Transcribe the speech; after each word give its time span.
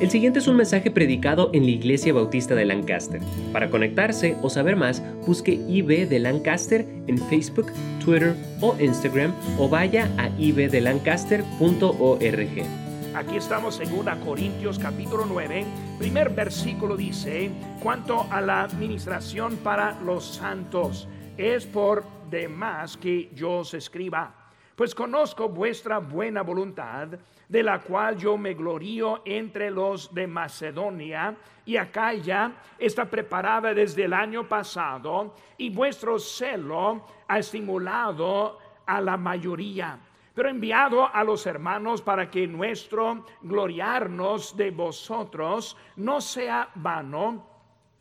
El 0.00 0.10
siguiente 0.10 0.38
es 0.38 0.46
un 0.46 0.56
mensaje 0.56 0.90
predicado 0.90 1.50
en 1.52 1.64
la 1.64 1.72
Iglesia 1.72 2.14
Bautista 2.14 2.54
de 2.54 2.64
Lancaster. 2.64 3.20
Para 3.52 3.68
conectarse 3.68 4.34
o 4.40 4.48
saber 4.48 4.74
más, 4.74 5.02
busque 5.26 5.52
IB 5.52 6.08
de 6.08 6.18
Lancaster 6.18 6.86
en 7.06 7.18
Facebook, 7.28 7.66
Twitter 8.02 8.34
o 8.62 8.74
Instagram 8.80 9.34
o 9.58 9.68
vaya 9.68 10.10
a 10.16 10.30
ibdelancaster.org. 10.38 12.64
Aquí 13.14 13.36
estamos 13.36 13.78
en 13.80 13.92
1 13.92 14.20
Corintios 14.24 14.78
capítulo 14.78 15.26
9, 15.26 15.66
primer 15.98 16.30
versículo 16.30 16.96
dice, 16.96 17.50
cuanto 17.82 18.26
a 18.30 18.40
la 18.40 18.62
administración 18.62 19.58
para 19.58 20.00
los 20.00 20.24
santos, 20.24 21.08
es 21.36 21.66
por 21.66 22.06
demás 22.30 22.96
que 22.96 23.30
yo 23.34 23.58
os 23.58 23.74
escriba, 23.74 24.34
pues 24.76 24.94
conozco 24.94 25.50
vuestra 25.50 25.98
buena 25.98 26.40
voluntad, 26.40 27.18
de 27.50 27.64
la 27.64 27.80
cual 27.80 28.16
yo 28.16 28.38
me 28.38 28.54
glorío 28.54 29.22
entre 29.24 29.72
los 29.72 30.14
de 30.14 30.28
Macedonia 30.28 31.36
y 31.66 31.76
Acaya, 31.76 32.52
está 32.78 33.04
preparada 33.10 33.74
desde 33.74 34.04
el 34.04 34.12
año 34.12 34.48
pasado, 34.48 35.34
y 35.58 35.68
vuestro 35.68 36.20
celo 36.20 37.04
ha 37.26 37.38
estimulado 37.40 38.58
a 38.86 39.00
la 39.00 39.16
mayoría 39.16 39.98
pero 40.32 40.48
enviado 40.48 41.12
a 41.12 41.24
los 41.24 41.44
hermanos 41.44 42.00
para 42.00 42.30
que 42.30 42.46
nuestro 42.46 43.26
gloriarnos 43.42 44.56
de 44.56 44.70
vosotros 44.70 45.76
no 45.96 46.20
sea 46.20 46.70
vano 46.76 47.46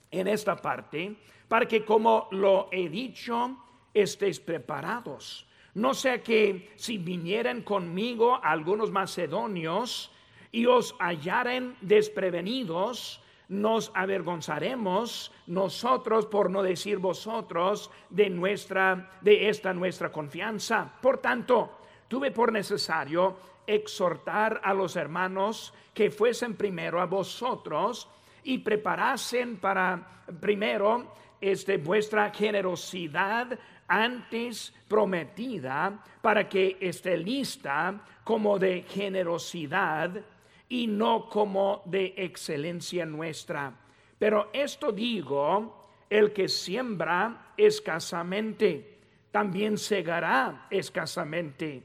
en 0.10 0.28
esta 0.28 0.56
parte, 0.56 1.18
para 1.50 1.68
que 1.68 1.84
como 1.84 2.30
lo 2.32 2.70
he 2.72 2.88
dicho, 2.88 3.58
estéis 3.94 4.40
preparados. 4.40 5.49
No 5.80 5.94
sea 5.94 6.22
que 6.22 6.74
si 6.76 6.98
vinieran 6.98 7.62
conmigo 7.62 8.38
algunos 8.44 8.92
macedonios 8.92 10.12
y 10.52 10.66
os 10.66 10.94
hallaren 11.00 11.78
desprevenidos, 11.80 13.24
nos 13.48 13.90
avergonzaremos 13.96 15.32
nosotros 15.48 16.26
por 16.26 16.50
no 16.50 16.64
decir 16.64 16.98
vosotros 16.98 17.90
de 18.10 18.30
nuestra 18.30 19.10
de 19.22 19.48
esta 19.48 19.74
nuestra 19.74 20.12
confianza. 20.12 20.98
Por 21.02 21.20
tanto, 21.20 21.80
tuve 22.10 22.32
por 22.32 22.52
necesario 22.52 23.38
exhortar 23.66 24.60
a 24.62 24.74
los 24.74 24.98
hermanos 24.98 25.74
que 25.94 26.12
fuesen 26.12 26.56
primero 26.58 27.00
a 27.00 27.06
vosotros 27.06 28.10
y 28.44 28.58
preparasen 28.58 29.56
para 29.58 30.26
primero 30.42 31.16
este 31.40 31.78
vuestra 31.78 32.32
generosidad 32.32 33.58
antes 33.90 34.74
prometida 34.88 36.04
para 36.22 36.48
que 36.48 36.78
esté 36.80 37.18
lista 37.18 38.00
como 38.24 38.60
de 38.60 38.84
generosidad 38.84 40.12
y 40.70 40.88
no 40.88 41.28
como 41.28 41.82
de 41.86 42.14
excelencia 42.16 43.06
nuestra. 43.06 43.74
Pero 44.20 44.50
esto 44.54 44.92
digo, 44.92 45.90
el 46.10 46.32
que 46.32 46.48
siembra 46.48 47.54
escasamente, 47.58 49.00
también 49.32 49.78
segará 49.78 50.68
escasamente. 50.70 51.84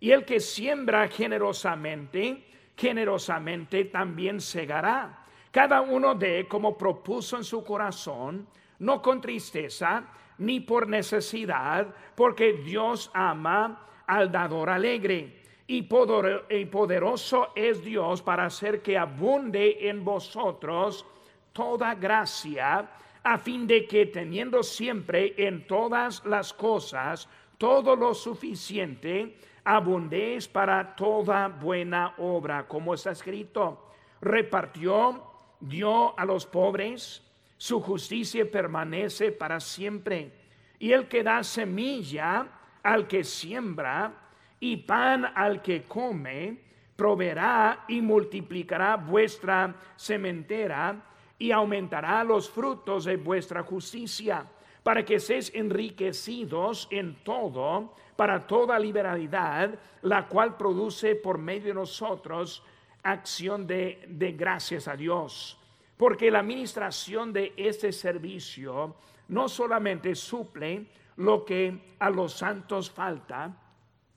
Y 0.00 0.10
el 0.10 0.24
que 0.24 0.40
siembra 0.40 1.08
generosamente, 1.08 2.44
generosamente 2.76 3.84
también 3.86 4.40
segará. 4.40 5.26
Cada 5.50 5.82
uno 5.82 6.14
de 6.14 6.48
como 6.48 6.76
propuso 6.76 7.36
en 7.36 7.44
su 7.44 7.62
corazón, 7.62 8.46
no 8.78 9.00
con 9.02 9.20
tristeza 9.20 10.04
ni 10.38 10.60
por 10.60 10.88
necesidad, 10.88 11.94
porque 12.14 12.52
Dios 12.54 13.10
ama 13.14 13.86
al 14.06 14.30
dador 14.30 14.70
alegre. 14.70 15.42
Y 15.66 15.82
poderoso 15.82 17.52
es 17.54 17.82
Dios 17.82 18.20
para 18.20 18.46
hacer 18.46 18.82
que 18.82 18.98
abunde 18.98 19.88
en 19.88 20.04
vosotros 20.04 21.06
toda 21.52 21.94
gracia, 21.94 22.90
a 23.22 23.38
fin 23.38 23.66
de 23.66 23.86
que 23.86 24.06
teniendo 24.06 24.62
siempre 24.62 25.34
en 25.36 25.66
todas 25.66 26.24
las 26.26 26.52
cosas 26.52 27.28
todo 27.56 27.94
lo 27.94 28.12
suficiente, 28.12 29.36
abundéis 29.64 30.48
para 30.48 30.96
toda 30.96 31.46
buena 31.46 32.14
obra, 32.18 32.66
como 32.66 32.94
está 32.94 33.12
escrito. 33.12 33.86
Repartió, 34.20 35.22
dio 35.60 36.18
a 36.18 36.24
los 36.24 36.44
pobres, 36.44 37.22
su 37.62 37.80
justicia 37.80 38.44
permanece 38.50 39.30
para 39.30 39.60
siempre. 39.60 40.32
Y 40.80 40.90
el 40.90 41.06
que 41.06 41.22
da 41.22 41.44
semilla 41.44 42.48
al 42.82 43.06
que 43.06 43.22
siembra 43.22 44.12
y 44.58 44.78
pan 44.78 45.30
al 45.32 45.62
que 45.62 45.84
come, 45.84 46.58
proveerá 46.96 47.84
y 47.86 48.00
multiplicará 48.00 48.96
vuestra 48.96 49.76
sementera 49.94 51.04
y 51.38 51.52
aumentará 51.52 52.24
los 52.24 52.50
frutos 52.50 53.04
de 53.04 53.16
vuestra 53.16 53.62
justicia, 53.62 54.44
para 54.82 55.04
que 55.04 55.20
seáis 55.20 55.52
enriquecidos 55.54 56.88
en 56.90 57.14
todo 57.22 57.94
para 58.16 58.44
toda 58.44 58.76
liberalidad, 58.76 59.78
la 60.02 60.26
cual 60.26 60.56
produce 60.56 61.14
por 61.14 61.38
medio 61.38 61.68
de 61.68 61.74
nosotros 61.74 62.64
acción 63.04 63.68
de, 63.68 64.04
de 64.08 64.32
gracias 64.32 64.88
a 64.88 64.96
Dios. 64.96 65.61
Porque 66.02 66.32
la 66.32 66.40
administración 66.40 67.32
de 67.32 67.52
este 67.56 67.92
servicio 67.92 68.96
no 69.28 69.48
solamente 69.48 70.16
suple 70.16 70.88
lo 71.14 71.44
que 71.44 71.94
a 72.00 72.10
los 72.10 72.32
santos 72.32 72.90
falta, 72.90 73.56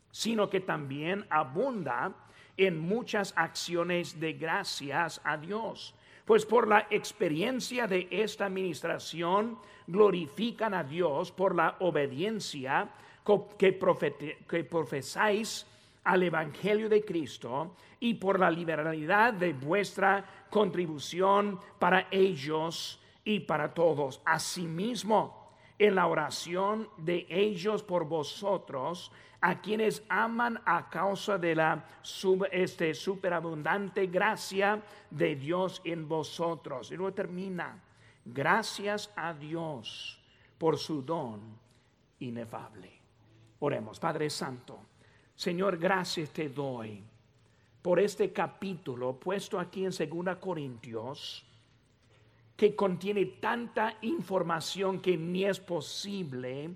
sino 0.10 0.50
que 0.50 0.62
también 0.62 1.28
abunda 1.30 2.12
en 2.58 2.80
muchas 2.80 3.36
acciones 3.38 4.20
de 4.20 4.34
gracias 4.34 5.22
a 5.24 5.38
Dios. 5.38 5.94
Pues 6.26 6.44
por 6.44 6.68
la 6.68 6.88
experiencia 6.90 7.86
de 7.86 8.08
esta 8.10 8.48
administración 8.48 9.60
glorifican 9.86 10.74
a 10.74 10.84
Dios 10.84 11.32
por 11.32 11.54
la 11.54 11.76
obediencia 11.82 12.90
que, 13.60 14.64
profesáis 14.64 15.68
al 16.06 16.24
Evangelio 16.24 16.88
de 16.88 17.04
Cristo 17.04 17.76
y 18.00 18.14
por 18.14 18.40
la 18.40 18.50
liberalidad 18.50 19.34
de 19.34 19.54
vuestra 19.54 20.24
contribución 20.50 21.60
para 21.78 22.08
ellos 22.12 23.02
y 23.24 23.42
para 23.42 23.74
todos. 23.74 24.22
Asimismo, 24.24 25.46
en 25.78 25.96
la 25.96 26.08
oración 26.08 26.88
de 26.98 27.26
ellos 27.30 27.84
por 27.84 28.06
vosotros, 28.06 29.12
a 29.42 29.62
quienes 29.62 30.04
aman 30.10 30.62
a 30.66 30.90
causa 30.90 31.38
de 31.38 31.54
la 31.54 31.86
este, 32.52 32.94
superabundante 32.94 34.08
gracia 34.08 34.82
de 35.10 35.36
Dios 35.36 35.82
en 35.84 36.08
vosotros. 36.08 36.92
Y 36.92 36.96
luego 36.96 37.14
termina, 37.14 37.84
gracias 38.24 39.12
a 39.16 39.34
Dios 39.34 40.24
por 40.58 40.78
su 40.78 41.02
don 41.02 41.42
inefable. 42.20 42.92
Oremos, 43.60 44.00
Padre 44.00 44.30
Santo. 44.30 44.80
Señor, 45.36 45.78
gracias 45.78 46.30
te 46.30 46.48
doy 46.48 47.04
por 47.82 48.00
este 48.00 48.32
capítulo 48.32 49.20
puesto 49.20 49.60
aquí 49.60 49.86
en 49.86 49.92
2 49.92 50.38
Corintios, 50.38 51.46
que 52.56 52.74
contiene 52.74 53.26
tanta 53.26 53.98
información 54.02 55.02
que 55.02 55.18
ni 55.18 55.44
es 55.44 55.60
posible 55.60 56.70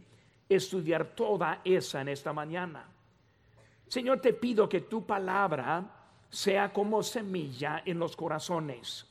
estudiar 0.49 1.15
toda 1.15 1.61
esa 1.63 2.01
en 2.01 2.09
esta 2.09 2.33
mañana. 2.33 2.85
Señor, 3.87 4.19
te 4.19 4.33
pido 4.33 4.67
que 4.67 4.81
tu 4.81 5.05
palabra 5.05 5.95
sea 6.29 6.73
como 6.73 7.01
semilla 7.01 7.81
en 7.85 7.97
los 7.97 8.15
corazones, 8.15 9.07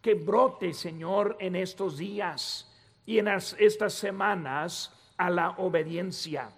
que 0.00 0.14
brote, 0.14 0.72
Señor, 0.72 1.36
en 1.40 1.56
estos 1.56 1.98
días 1.98 2.72
y 3.04 3.18
en 3.18 3.26
estas 3.28 3.92
semanas 3.92 4.94
a 5.16 5.28
la 5.28 5.50
obediencia 5.58 6.52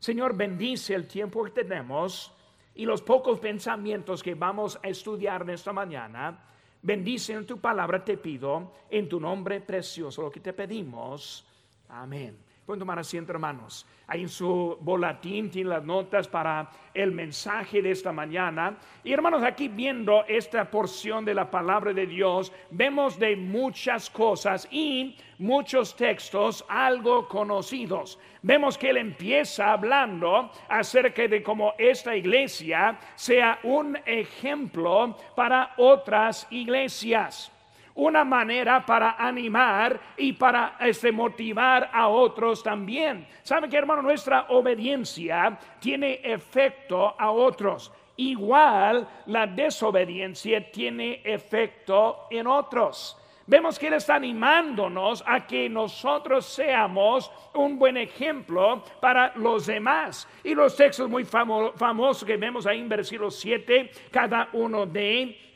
Señor, 0.00 0.34
bendice 0.34 0.94
el 0.94 1.06
tiempo 1.06 1.44
que 1.44 1.50
tenemos 1.50 2.32
y 2.74 2.86
los 2.86 3.02
pocos 3.02 3.38
pensamientos 3.38 4.22
que 4.22 4.34
vamos 4.34 4.80
a 4.82 4.88
estudiar 4.88 5.42
en 5.42 5.50
esta 5.50 5.74
mañana. 5.74 6.40
Bendice 6.80 7.34
en 7.34 7.46
tu 7.46 7.60
palabra, 7.60 8.02
te 8.02 8.16
pido, 8.16 8.72
en 8.88 9.08
tu 9.08 9.20
nombre 9.20 9.60
precioso, 9.60 10.22
lo 10.22 10.30
que 10.30 10.40
te 10.40 10.54
pedimos. 10.54 11.44
Amén. 11.90 12.49
Pueden 12.70 12.78
tomar 12.78 13.00
asiento, 13.00 13.32
hermanos. 13.32 13.84
Ahí 14.06 14.22
en 14.22 14.28
su 14.28 14.78
boletín 14.80 15.50
tiene 15.50 15.70
las 15.70 15.82
notas 15.82 16.28
para 16.28 16.70
el 16.94 17.10
mensaje 17.10 17.82
de 17.82 17.90
esta 17.90 18.12
mañana. 18.12 18.76
Y 19.02 19.12
hermanos, 19.12 19.42
aquí 19.42 19.66
viendo 19.66 20.24
esta 20.28 20.70
porción 20.70 21.24
de 21.24 21.34
la 21.34 21.50
palabra 21.50 21.92
de 21.92 22.06
Dios, 22.06 22.52
vemos 22.70 23.18
de 23.18 23.34
muchas 23.34 24.08
cosas 24.08 24.68
y 24.70 25.16
muchos 25.38 25.96
textos 25.96 26.64
algo 26.68 27.26
conocidos. 27.26 28.20
Vemos 28.40 28.78
que 28.78 28.90
él 28.90 28.98
empieza 28.98 29.72
hablando 29.72 30.52
acerca 30.68 31.26
de 31.26 31.42
cómo 31.42 31.74
esta 31.76 32.14
iglesia 32.14 33.00
sea 33.16 33.58
un 33.64 33.98
ejemplo 34.06 35.16
para 35.34 35.74
otras 35.76 36.46
iglesias. 36.52 37.50
Una 37.94 38.24
manera 38.24 38.84
para 38.84 39.16
animar 39.18 40.00
y 40.16 40.32
para 40.32 40.76
este, 40.80 41.12
motivar 41.12 41.90
a 41.92 42.08
otros 42.08 42.62
también. 42.62 43.26
¿Sabe 43.42 43.68
que 43.68 43.76
hermano? 43.76 44.02
Nuestra 44.02 44.46
obediencia 44.48 45.58
tiene 45.78 46.20
efecto 46.22 47.14
a 47.18 47.30
otros. 47.30 47.92
Igual 48.16 49.08
la 49.26 49.46
desobediencia 49.46 50.70
tiene 50.70 51.22
efecto 51.24 52.26
en 52.30 52.46
otros. 52.46 53.16
Vemos 53.50 53.80
que 53.80 53.88
Él 53.88 53.94
está 53.94 54.14
animándonos 54.14 55.24
a 55.26 55.44
que 55.44 55.68
nosotros 55.68 56.46
seamos 56.46 57.32
un 57.54 57.80
buen 57.80 57.96
ejemplo 57.96 58.84
para 59.00 59.32
los 59.34 59.66
demás. 59.66 60.28
Y 60.44 60.54
los 60.54 60.76
textos 60.76 61.10
muy 61.10 61.24
famosos 61.24 62.24
que 62.24 62.36
vemos 62.36 62.64
ahí 62.64 62.78
en 62.78 62.88
versículo 62.88 63.28
7, 63.28 63.90
cada 64.12 64.50
uno 64.52 64.86
de 64.86 65.49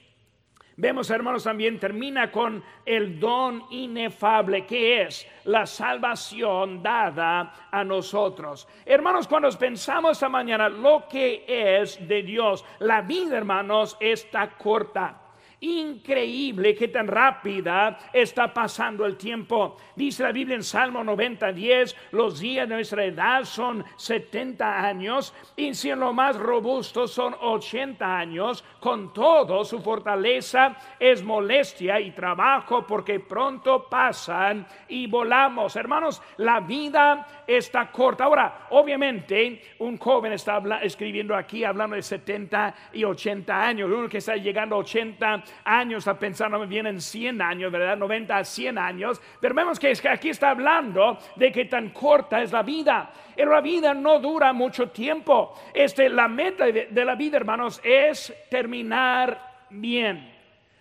Vemos, 0.76 1.09
hermanos, 1.11 1.44
también 1.44 1.79
termina 1.79 2.32
con 2.32 2.62
el 2.85 3.21
don 3.21 3.65
inefable 3.71 4.67
que 4.67 5.03
es 5.03 5.26
la 5.44 5.67
salvación 5.67 6.82
dada 6.82 7.69
a 7.71 7.85
nosotros. 7.85 8.67
Hermanos, 8.85 9.29
cuando 9.29 9.49
pensamos 9.50 10.12
esta 10.12 10.29
mañana 10.29 10.69
lo 10.69 11.06
que 11.09 11.44
es 11.47 12.06
de 12.09 12.23
Dios, 12.23 12.65
la 12.81 13.03
vida, 13.03 13.37
hermanos, 13.37 13.97
está 14.00 14.50
corta. 14.50 15.24
Increíble 15.64 16.75
que 16.75 16.88
tan 16.88 17.06
rápida 17.06 17.96
está 18.12 18.52
pasando 18.52 19.06
el 19.06 19.16
tiempo. 19.16 19.78
Dice 19.96 20.22
la 20.22 20.31
Biblia 20.31 20.56
en 20.56 20.62
Salmo 20.62 21.02
90, 21.02 21.52
10, 21.52 21.96
los 22.11 22.38
días 22.38 22.69
de 22.69 22.75
nuestra 22.75 23.02
edad 23.02 23.44
son 23.44 23.82
70 23.96 24.82
años 24.87 25.32
y 25.56 25.72
si 25.72 25.88
en 25.88 26.00
lo 26.00 26.12
más 26.12 26.37
robusto 26.37 27.08
son 27.08 27.34
80 27.40 28.19
años, 28.19 28.62
con 28.78 29.14
todo 29.14 29.64
su 29.64 29.81
fortaleza 29.81 30.76
es 31.00 31.22
molestia 31.22 31.99
y 31.99 32.11
trabajo 32.11 32.87
porque 32.87 33.20
pronto 33.20 33.88
pasan 33.88 34.66
y 34.88 35.06
volamos. 35.06 35.76
Hermanos, 35.76 36.20
la 36.37 36.61
vida 36.61 37.44
está 37.46 37.90
corta. 37.90 38.25
Ahora, 38.25 38.66
obviamente, 38.69 39.62
un 39.78 39.96
joven 39.96 40.34
está 40.34 40.61
escribiendo 40.82 41.34
aquí 41.34 41.64
hablando 41.64 41.96
de 41.96 42.02
70 42.02 42.75
y 42.93 43.05
80 43.05 43.66
años, 43.66 43.90
uno 43.90 44.11
que 44.11 44.19
está 44.19 44.37
llegando 44.37 44.75
a 44.75 44.81
80 44.81 45.43
años, 45.64 46.08
a 46.08 46.18
pensar, 46.18 46.50
no 46.50 46.58
me 46.58 46.66
vienen 46.66 47.00
100 47.00 47.40
años, 47.40 47.70
¿verdad? 47.70 47.96
90 47.96 48.36
a 48.36 48.44
100 48.44 48.78
años. 48.78 49.20
Pero 49.40 49.54
vemos 49.54 49.78
que, 49.78 49.90
es 49.90 50.00
que 50.00 50.08
aquí 50.08 50.30
está 50.30 50.50
hablando 50.50 51.18
de 51.36 51.52
que 51.52 51.66
tan 51.66 51.90
corta 51.90 52.42
es 52.42 52.52
la 52.52 52.62
vida. 52.62 53.10
Pero 53.36 53.52
la 53.52 53.60
vida 53.60 53.94
no 53.94 54.18
dura 54.18 54.52
mucho 54.52 54.90
tiempo. 54.90 55.54
Este, 55.72 56.08
la 56.08 56.28
meta 56.28 56.66
de, 56.66 56.88
de 56.90 57.04
la 57.04 57.14
vida, 57.14 57.36
hermanos, 57.36 57.80
es 57.82 58.32
terminar 58.50 59.66
bien. 59.70 60.32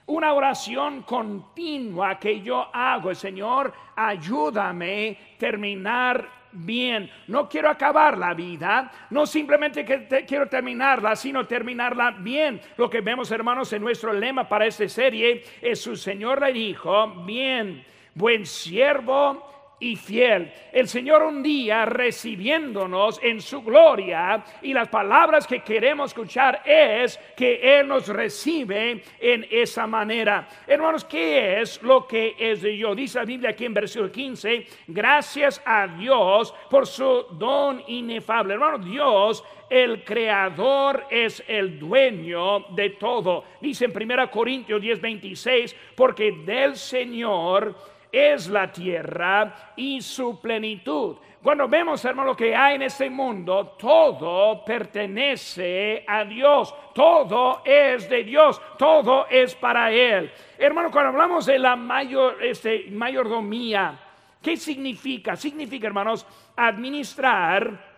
Una 0.06 0.34
oración 0.34 1.04
continua 1.04 2.20
que 2.20 2.42
yo 2.42 2.70
hago, 2.74 3.16
Señor, 3.16 3.74
ayúdame 3.96 5.18
terminar 5.38 6.43
bien. 6.54 7.10
No 7.28 7.50
quiero 7.50 7.70
acabar 7.70 8.18
la 8.18 8.34
vida, 8.34 8.92
no 9.10 9.26
simplemente 9.26 9.84
que 9.84 10.26
quiero 10.26 10.48
terminarla, 10.48 11.16
sino 11.16 11.46
terminarla 11.46 12.12
bien. 12.12 12.62
Lo 12.78 12.90
que 12.90 13.02
vemos, 13.02 13.32
hermanos, 13.32 13.74
en 13.74 13.82
nuestro 13.82 14.14
lema 14.14 14.48
para 14.48 14.66
esta 14.66 14.88
serie 14.88 15.44
es 15.62 15.82
su 15.82 15.96
Señor 15.96 16.42
le 16.42 16.54
dijo, 16.54 17.08
bien, 17.26 17.86
buen 18.16 18.46
siervo 18.46 19.54
y 19.84 19.98
fiel. 19.98 20.52
El 20.72 20.88
Señor 20.88 21.24
un 21.24 21.44
día 21.44 21.86
recibiéndonos 21.86 23.20
en 23.22 23.42
su 23.42 23.62
gloria 23.62 24.44
y 24.62 24.74
las 24.74 24.88
palabras 24.88 25.46
que 25.46 25.60
queremos 25.60 26.12
escuchar 26.12 26.62
es 26.66 27.20
que 27.36 27.80
Él 27.80 27.88
nos 27.90 28.08
recibe 28.08 29.04
en 29.20 29.46
esa 29.52 29.86
manera. 29.86 30.48
Hermanos, 30.66 31.04
¿qué 31.04 31.62
es 31.62 31.82
lo 31.84 32.08
que 32.08 32.36
es 32.40 32.62
de 32.62 32.70
Dios? 32.70 32.96
Dice 32.96 33.20
la 33.20 33.26
Biblia 33.26 33.50
aquí 33.50 33.66
en 33.66 33.74
versículo 33.74 34.10
15, 34.10 34.66
gracias 34.88 35.62
a 35.66 35.88
Dios 35.88 36.54
por 36.70 36.88
su 36.88 37.26
don 37.32 37.84
inefable. 37.88 38.54
Hermano, 38.54 38.78
Dios 38.78 39.44
el 39.74 40.04
creador 40.04 41.06
es 41.10 41.44
el 41.48 41.80
dueño 41.80 42.60
de 42.76 42.92
todo. 42.92 43.44
Dice 43.60 43.86
en 43.86 44.12
1 44.12 44.30
Corintios 44.30 44.80
10, 44.80 45.02
26, 45.02 45.76
porque 45.96 46.32
del 46.46 46.76
Señor 46.76 47.76
es 48.14 48.48
la 48.48 48.72
tierra 48.72 49.74
y 49.76 50.00
su 50.00 50.40
plenitud. 50.40 51.18
Cuando 51.42 51.68
vemos, 51.68 52.06
hermano, 52.06 52.30
lo 52.30 52.38
que 52.38 52.56
hay 52.56 52.76
en 52.76 52.84
este 52.84 53.10
mundo, 53.10 53.76
todo 53.78 54.64
pertenece 54.64 56.06
a 56.08 56.24
Dios, 56.24 56.74
todo 56.94 57.64
es 57.66 58.08
de 58.08 58.24
Dios, 58.24 58.62
todo 58.78 59.26
es 59.28 59.56
para 59.56 59.92
Él. 59.92 60.32
Hermano, 60.58 60.92
cuando 60.92 61.10
hablamos 61.10 61.48
de 61.48 61.58
la 61.58 61.76
mayor, 61.76 62.42
este, 62.42 62.86
mayordomía, 62.92 64.00
¿qué 64.42 64.56
significa? 64.56 65.36
Significa, 65.36 65.88
hermanos, 65.88 66.26
administrar 66.56 67.94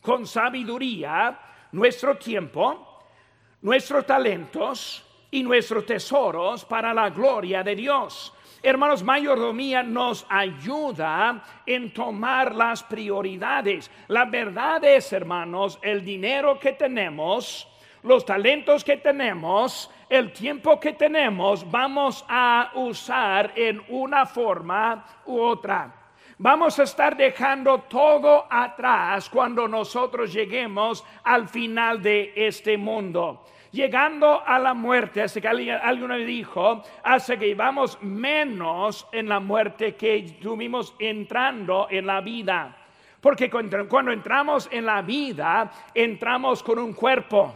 con 0.00 0.26
sabiduría 0.26 1.38
nuestro 1.72 2.16
tiempo, 2.16 2.98
nuestros 3.60 4.06
talentos 4.06 5.06
y 5.30 5.42
nuestros 5.42 5.84
tesoros 5.84 6.64
para 6.64 6.94
la 6.94 7.10
gloria 7.10 7.62
de 7.62 7.76
Dios. 7.76 8.34
Hermanos, 8.62 9.02
mayordomía 9.02 9.82
nos 9.82 10.26
ayuda 10.28 11.42
en 11.64 11.94
tomar 11.94 12.54
las 12.54 12.82
prioridades. 12.82 13.90
La 14.08 14.26
verdad 14.26 14.84
es, 14.84 15.12
hermanos, 15.14 15.78
el 15.80 16.04
dinero 16.04 16.58
que 16.60 16.72
tenemos, 16.72 17.66
los 18.02 18.24
talentos 18.26 18.84
que 18.84 18.98
tenemos, 18.98 19.90
el 20.10 20.32
tiempo 20.32 20.78
que 20.78 20.92
tenemos, 20.92 21.70
vamos 21.70 22.22
a 22.28 22.72
usar 22.74 23.52
en 23.56 23.82
una 23.88 24.26
forma 24.26 25.06
u 25.24 25.40
otra. 25.40 25.94
Vamos 26.36 26.78
a 26.78 26.82
estar 26.82 27.16
dejando 27.16 27.80
todo 27.82 28.46
atrás 28.50 29.30
cuando 29.30 29.68
nosotros 29.68 30.32
lleguemos 30.32 31.02
al 31.24 31.48
final 31.48 32.02
de 32.02 32.32
este 32.36 32.76
mundo 32.76 33.42
llegando 33.72 34.42
a 34.46 34.58
la 34.58 34.74
muerte, 34.74 35.22
hace 35.22 35.40
que 35.40 35.48
alguien, 35.48 35.78
me 36.08 36.18
dijo, 36.18 36.82
hace 37.02 37.38
que 37.38 37.54
vamos 37.54 37.98
menos 38.02 39.06
en 39.12 39.28
la 39.28 39.40
muerte 39.40 39.94
que 39.94 40.38
tuvimos 40.40 40.94
entrando 40.98 41.86
en 41.90 42.06
la 42.06 42.20
vida. 42.20 42.76
Porque 43.20 43.50
cuando 43.50 44.12
entramos 44.12 44.68
en 44.72 44.86
la 44.86 45.02
vida, 45.02 45.70
entramos 45.94 46.62
con 46.62 46.78
un 46.78 46.94
cuerpo. 46.94 47.54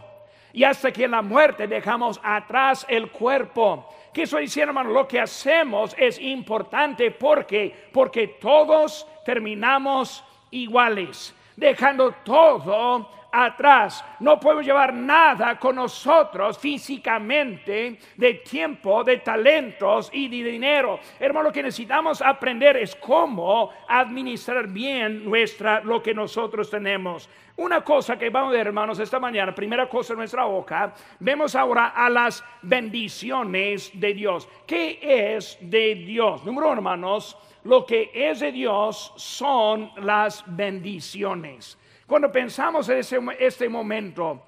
Y 0.53 0.63
hasta 0.63 0.91
que 0.91 1.03
en 1.03 1.11
la 1.11 1.21
muerte 1.21 1.67
dejamos 1.67 2.19
atrás 2.23 2.85
el 2.87 3.11
cuerpo. 3.11 3.89
¿Qué 4.13 4.23
estoy 4.23 4.43
diciendo, 4.43 4.69
hermano? 4.69 4.91
Lo 4.91 5.05
que 5.05 5.19
hacemos 5.19 5.93
es 5.97 6.17
importante 6.19 7.11
porque, 7.11 7.89
porque 7.91 8.27
todos 8.39 9.05
terminamos 9.25 10.23
iguales, 10.51 11.35
dejando 11.57 12.11
todo 12.23 13.09
atrás. 13.43 14.03
No 14.19 14.39
podemos 14.39 14.65
llevar 14.65 14.93
nada 14.93 15.59
con 15.59 15.75
nosotros 15.75 16.57
físicamente 16.57 17.97
de 18.15 18.33
tiempo, 18.35 19.03
de 19.03 19.17
talentos 19.17 20.09
y 20.13 20.27
de 20.27 20.51
dinero. 20.51 20.99
Hermano, 21.19 21.49
lo 21.49 21.53
que 21.53 21.63
necesitamos 21.63 22.21
aprender 22.21 22.77
es 22.77 22.95
cómo 22.95 23.71
administrar 23.87 24.67
bien 24.67 25.25
nuestra 25.25 25.81
lo 25.81 26.01
que 26.01 26.13
nosotros 26.13 26.69
tenemos. 26.69 27.29
Una 27.57 27.81
cosa 27.81 28.17
que 28.17 28.29
vamos 28.29 28.49
a 28.49 28.57
ver, 28.57 28.67
hermanos, 28.67 28.99
esta 28.99 29.19
mañana, 29.19 29.55
primera 29.55 29.87
cosa 29.87 30.13
en 30.13 30.19
nuestra 30.19 30.43
boca, 30.43 30.93
vemos 31.19 31.55
ahora 31.55 31.87
a 31.87 32.09
las 32.09 32.43
bendiciones 32.61 33.91
de 33.93 34.13
Dios. 34.13 34.47
¿Qué 34.65 34.99
es 35.01 35.57
de 35.61 35.95
Dios? 35.95 36.43
Número 36.43 36.67
uno, 36.67 36.75
hermanos, 36.77 37.37
lo 37.63 37.85
que 37.85 38.11
es 38.13 38.41
de 38.41 38.51
Dios 38.51 39.13
son 39.15 39.89
las 39.97 40.43
bendiciones. 40.47 41.77
Cuando 42.07 42.31
pensamos 42.31 42.87
en 42.89 42.99
este 43.39 43.67
momento, 43.67 44.43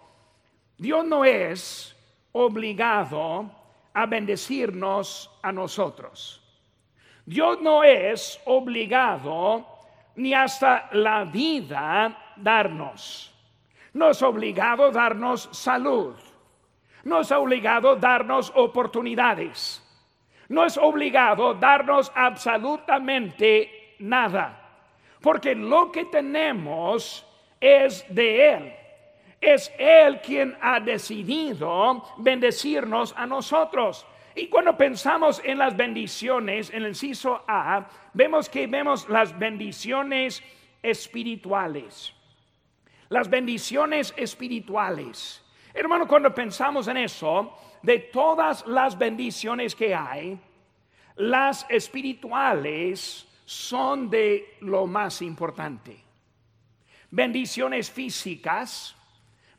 Dios 0.77 1.05
no 1.05 1.25
es 1.25 1.95
obligado 2.31 3.49
a 3.93 4.05
bendecirnos 4.05 5.31
a 5.41 5.51
nosotros. 5.51 6.43
Dios 7.25 7.59
no 7.61 7.83
es 7.83 8.39
obligado 8.45 9.65
ni 10.15 10.33
hasta 10.33 10.87
la 10.93 11.25
vida 11.25 12.33
darnos. 12.37 13.33
No 13.93 14.11
es 14.11 14.21
obligado 14.21 14.91
darnos 14.91 15.49
salud. 15.51 16.15
No 17.03 17.21
es 17.21 17.31
obligado 17.31 17.95
darnos 17.95 18.51
oportunidades. 18.55 19.83
No 20.49 20.63
es 20.63 20.77
obligado 20.77 21.55
darnos 21.55 22.11
absolutamente 22.13 23.95
nada. 23.99 24.61
Porque 25.19 25.55
lo 25.55 25.91
que 25.91 26.05
tenemos 26.05 27.26
es 27.59 28.05
de 28.09 28.49
Él. 28.53 28.73
Es 29.39 29.71
Él 29.77 30.19
quien 30.21 30.57
ha 30.61 30.79
decidido 30.79 32.03
bendecirnos 32.17 33.13
a 33.15 33.25
nosotros. 33.25 34.05
Y 34.35 34.47
cuando 34.47 34.77
pensamos 34.77 35.41
en 35.43 35.57
las 35.57 35.75
bendiciones, 35.75 36.69
en 36.69 36.83
el 36.83 36.89
inciso 36.89 37.43
A, 37.47 37.87
vemos 38.13 38.49
que 38.49 38.67
vemos 38.67 39.09
las 39.09 39.37
bendiciones 39.37 40.43
espirituales. 40.81 42.13
Las 43.09 43.29
bendiciones 43.29 44.13
espirituales. 44.17 45.43
Hermano, 45.73 46.07
cuando 46.07 46.33
pensamos 46.33 46.87
en 46.87 46.97
eso, 46.97 47.57
de 47.81 47.99
todas 47.99 48.65
las 48.67 48.97
bendiciones 48.97 49.75
que 49.75 49.93
hay, 49.95 50.39
Las 51.17 51.65
espirituales 51.67 53.27
son 53.43 54.07
de 54.07 54.57
lo 54.61 54.85
más 54.85 55.23
importante. 55.23 56.06
Bendiciones 57.09 57.89
físicas, 57.89 58.95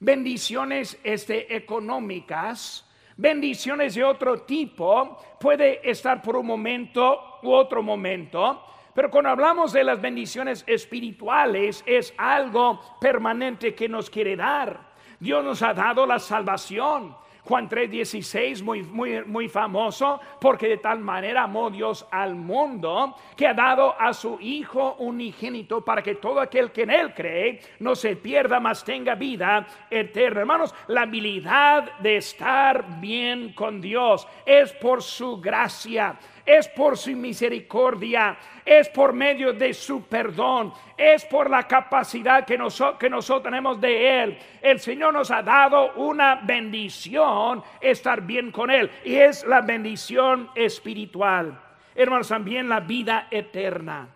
bendiciones 0.00 0.98
este, 1.02 1.56
económicas, 1.56 2.84
bendiciones 3.16 3.94
de 3.94 4.04
otro 4.04 4.42
tipo, 4.42 5.18
puede 5.40 5.88
estar 5.88 6.20
por 6.20 6.36
un 6.36 6.46
momento 6.46 7.38
u 7.42 7.50
otro 7.52 7.82
momento, 7.82 8.64
pero 8.94 9.10
cuando 9.10 9.30
hablamos 9.30 9.72
de 9.72 9.84
las 9.84 10.00
bendiciones 10.00 10.62
espirituales 10.66 11.82
es 11.86 12.12
algo 12.18 12.80
permanente 13.00 13.74
que 13.74 13.88
nos 13.88 14.10
quiere 14.10 14.36
dar. 14.36 14.88
Dios 15.18 15.42
nos 15.44 15.62
ha 15.62 15.72
dado 15.72 16.04
la 16.04 16.18
salvación. 16.18 17.16
Juan 17.48 17.66
3:16, 17.66 18.62
muy, 18.62 18.82
muy, 18.82 19.24
muy 19.24 19.48
famoso, 19.48 20.20
porque 20.38 20.68
de 20.68 20.76
tal 20.76 20.98
manera 20.98 21.44
amó 21.44 21.70
Dios 21.70 22.06
al 22.10 22.34
mundo 22.34 23.14
que 23.34 23.46
ha 23.46 23.54
dado 23.54 23.98
a 23.98 24.12
su 24.12 24.38
Hijo 24.38 24.96
unigénito 24.98 25.82
para 25.82 26.02
que 26.02 26.16
todo 26.16 26.40
aquel 26.40 26.70
que 26.70 26.82
en 26.82 26.90
Él 26.90 27.14
cree 27.14 27.60
no 27.78 27.94
se 27.94 28.16
pierda, 28.16 28.60
mas 28.60 28.84
tenga 28.84 29.14
vida 29.14 29.66
eterna. 29.88 30.40
Hermanos, 30.40 30.74
la 30.88 31.02
habilidad 31.02 31.98
de 32.00 32.18
estar 32.18 33.00
bien 33.00 33.54
con 33.54 33.80
Dios 33.80 34.28
es 34.44 34.70
por 34.74 35.02
su 35.02 35.40
gracia 35.40 36.18
es 36.48 36.66
por 36.66 36.96
su 36.96 37.10
misericordia, 37.10 38.38
es 38.64 38.88
por 38.88 39.12
medio 39.12 39.52
de 39.52 39.74
su 39.74 40.04
perdón, 40.04 40.72
es 40.96 41.22
por 41.26 41.50
la 41.50 41.68
capacidad 41.68 42.46
que, 42.46 42.56
nosotros 42.56 43.42
tenemos 43.42 43.78
de 43.78 44.22
Él. 44.22 44.38
El 44.62 44.80
Señor 44.80 45.12
nos 45.12 45.30
ha 45.30 45.42
dado 45.42 45.92
una 45.96 46.36
bendición 46.36 47.62
estar 47.82 48.22
bien 48.22 48.50
con 48.50 48.70
Él 48.70 48.90
y 49.04 49.16
es 49.16 49.44
la 49.44 49.60
bendición 49.60 50.48
espiritual. 50.54 51.60
Hermanos, 51.94 52.28
también 52.28 52.66
la 52.66 52.80
vida 52.80 53.28
eterna. 53.30 54.08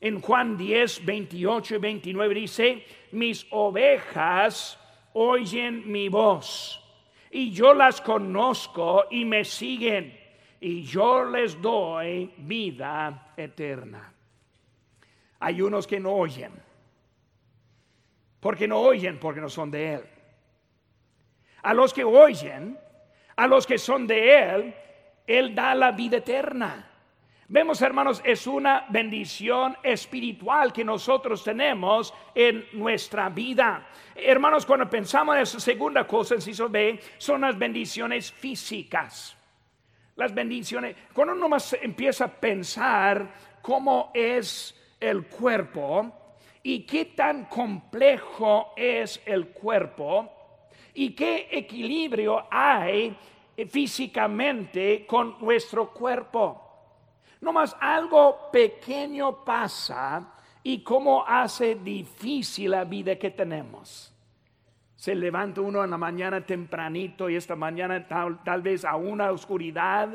En 0.00 0.20
Juan 0.20 0.56
10, 0.56 1.04
28 1.04 1.76
y 1.76 1.78
29 1.78 2.34
dice, 2.34 2.86
mis 3.12 3.46
ovejas 3.50 4.80
oyen 5.12 5.88
mi 5.88 6.08
voz 6.08 6.84
y 7.30 7.52
yo 7.52 7.72
las 7.72 8.00
conozco 8.00 9.04
y 9.10 9.24
me 9.24 9.44
siguen 9.44 10.17
y 10.60 10.82
yo 10.82 11.24
les 11.24 11.60
doy 11.60 12.32
vida 12.38 13.32
eterna. 13.36 14.12
Hay 15.40 15.62
unos 15.62 15.86
que 15.86 16.00
no 16.00 16.12
oyen, 16.12 16.52
porque 18.40 18.66
no 18.66 18.78
oyen 18.80 19.18
porque 19.18 19.40
no 19.40 19.48
son 19.48 19.70
de 19.70 19.94
Él. 19.94 20.04
A 21.62 21.74
los 21.74 21.92
que 21.92 22.04
oyen, 22.04 22.78
a 23.36 23.46
los 23.46 23.66
que 23.66 23.78
son 23.78 24.06
de 24.06 24.36
Él, 24.36 24.74
Él 25.26 25.54
da 25.54 25.74
la 25.74 25.92
vida 25.92 26.16
eterna. 26.16 26.84
Vemos, 27.50 27.80
hermanos, 27.80 28.20
es 28.24 28.46
una 28.46 28.84
bendición 28.90 29.76
espiritual 29.82 30.72
que 30.72 30.84
nosotros 30.84 31.42
tenemos 31.42 32.12
en 32.34 32.66
nuestra 32.72 33.30
vida. 33.30 33.86
Hermanos, 34.14 34.66
cuando 34.66 34.90
pensamos 34.90 35.36
en 35.36 35.42
esa 35.42 35.60
segunda 35.60 36.06
cosa, 36.06 36.34
en 36.34 36.72
B, 36.72 37.00
son 37.16 37.40
las 37.42 37.56
bendiciones 37.56 38.30
físicas 38.30 39.37
las 40.18 40.34
bendiciones. 40.34 40.96
Cuando 41.14 41.32
uno 41.32 41.48
más 41.48 41.72
empieza 41.80 42.24
a 42.24 42.28
pensar 42.28 43.32
cómo 43.62 44.10
es 44.12 44.74
el 44.98 45.28
cuerpo 45.28 46.12
y 46.60 46.80
qué 46.80 47.06
tan 47.06 47.44
complejo 47.44 48.72
es 48.76 49.22
el 49.24 49.50
cuerpo 49.50 50.28
y 50.92 51.14
qué 51.14 51.48
equilibrio 51.52 52.48
hay 52.50 53.16
físicamente 53.68 55.06
con 55.06 55.36
nuestro 55.40 55.92
cuerpo. 55.92 56.64
No 57.40 57.52
más 57.52 57.76
algo 57.78 58.50
pequeño 58.50 59.44
pasa 59.44 60.34
y 60.64 60.82
cómo 60.82 61.24
hace 61.24 61.76
difícil 61.76 62.72
la 62.72 62.84
vida 62.84 63.16
que 63.16 63.30
tenemos. 63.30 64.12
Se 64.98 65.14
levanta 65.14 65.60
uno 65.60 65.84
en 65.84 65.90
la 65.90 65.96
mañana 65.96 66.40
tempranito 66.40 67.30
y 67.30 67.36
esta 67.36 67.54
mañana 67.54 68.08
tal, 68.08 68.62
vez 68.62 68.84
a 68.84 68.96
una 68.96 69.30
oscuridad 69.30 70.08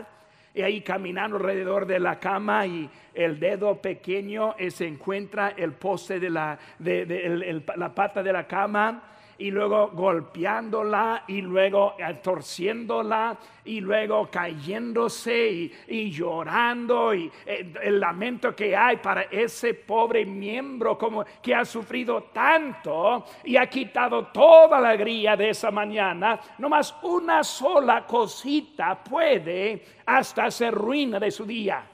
y 0.53 0.61
ahí 0.61 0.81
caminando 0.81 1.37
alrededor 1.37 1.85
de 1.85 2.01
la 2.01 2.19
cama 2.19 2.65
y 2.67 2.89
el 3.13 3.39
dedo 3.39 3.81
pequeño 3.81 4.55
se 4.69 4.85
encuentra 4.85 5.53
el 5.55 5.71
poste 5.71 6.19
de 6.19 6.29
la, 6.29 6.59
de, 6.79 7.63
la 7.77 7.95
pata 7.95 8.21
de 8.21 8.33
la 8.33 8.45
cama 8.45 9.12
y 9.43 9.51
luego 9.51 9.89
golpeándola 9.89 11.25
y 11.27 11.41
luego 11.41 11.97
torciéndola 12.21 13.37
y 13.65 13.81
luego 13.81 14.29
cayéndose 14.31 15.69
y, 15.85 16.09
llorando 16.09 17.13
y 17.13 17.29
eh, 17.45 17.73
el 17.81 17.99
lamento 17.99 18.55
que 18.55 18.73
hay 18.73 18.97
para 18.97 19.23
ese 19.23 19.73
pobre 19.73 20.25
miembro 20.25 20.97
como 20.97 21.25
que 21.41 21.53
ha 21.53 21.65
sufrido 21.65 22.23
tanto 22.31 23.25
y 23.43 23.57
ha 23.57 23.67
quitado 23.67 24.27
toda 24.27 24.79
la 24.79 24.91
alegría 24.91 25.35
de 25.35 25.49
esa 25.49 25.71
mañana, 25.71 26.39
nomás 26.59 26.95
una 27.01 27.43
sola 27.43 28.07
cosita 28.07 29.03
puede 29.03 29.83
hasta 30.05 30.45
hacer 30.45 30.73
ruina 30.73 31.19
de 31.19 31.31
su 31.31 31.45
día. 31.45 31.85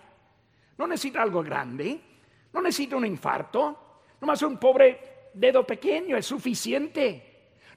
No 0.77 0.85
necesita 0.85 1.23
algo 1.23 1.41
grande, 1.41 1.99
no 2.53 2.61
necesita 2.61 2.95
un 2.95 3.07
infarto, 3.07 4.03
nomás 4.21 4.39
un 4.43 4.59
pobre 4.59 4.99
dedo 5.33 5.65
pequeño 5.65 6.15
es 6.15 6.27
suficiente 6.27 7.28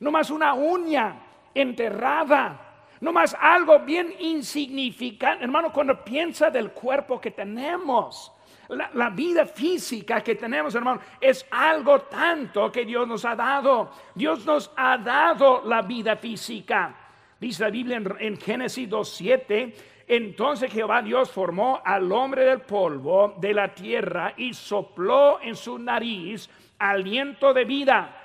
no 0.03 0.11
más 0.11 0.31
una 0.31 0.53
uña 0.53 1.15
enterrada, 1.55 2.89
no 3.01 3.13
más 3.13 3.37
algo 3.41 3.79
bien 3.79 4.13
insignificante. 4.19 5.45
Hermano, 5.45 5.73
cuando 5.73 6.03
piensa 6.03 6.51
del 6.51 6.73
cuerpo 6.73 7.21
que 7.21 7.31
tenemos, 7.31 8.33
la, 8.69 9.11
vida 9.11 9.47
física 9.47 10.21
que 10.21 10.35
tenemos, 10.35 10.75
hermano, 10.75 11.01
es 11.21 11.47
algo 11.53 12.01
tanto 12.01 12.73
que 12.73 12.85
Dios 12.85 13.07
nos 13.07 13.25
ha 13.25 13.37
dado. 13.37 13.93
Dios 14.13 14.45
nos 14.45 14.73
ha 14.77 14.99
dado 14.99 15.63
la 15.67 15.83
vida 15.83 16.17
física. 16.17 16.97
Dice 17.39 17.63
la 17.63 17.71
Biblia 17.71 17.97
en, 17.99 18.13
en 18.19 18.37
Génesis 18.41 18.91
2.7, 18.91 19.75
entonces 20.09 20.73
Jehová 20.73 21.01
Dios 21.03 21.31
formó 21.31 21.81
al 21.85 22.11
hombre 22.11 22.45
del 22.45 22.63
polvo 22.63 23.37
de 23.39 23.55
la 23.55 23.73
tierra 23.73 24.35
y 24.37 24.53
sopló 24.53 25.41
en 25.41 25.55
su 25.55 25.79
nariz 25.79 26.51
aliento 26.81 27.55
de 27.55 27.65
vida 27.65 28.22